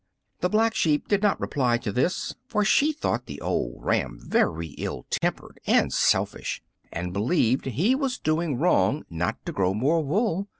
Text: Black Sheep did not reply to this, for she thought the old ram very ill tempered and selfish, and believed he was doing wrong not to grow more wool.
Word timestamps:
Black 0.39 0.73
Sheep 0.73 1.07
did 1.07 1.21
not 1.21 1.39
reply 1.39 1.77
to 1.77 1.91
this, 1.91 2.33
for 2.47 2.65
she 2.65 2.91
thought 2.91 3.27
the 3.27 3.39
old 3.39 3.85
ram 3.85 4.17
very 4.19 4.69
ill 4.79 5.05
tempered 5.11 5.59
and 5.67 5.93
selfish, 5.93 6.59
and 6.91 7.13
believed 7.13 7.65
he 7.65 7.93
was 7.93 8.17
doing 8.17 8.57
wrong 8.57 9.03
not 9.11 9.45
to 9.45 9.51
grow 9.51 9.75
more 9.75 10.03
wool. 10.03 10.47